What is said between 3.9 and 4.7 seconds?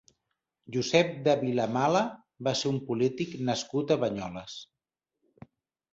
a Banyoles.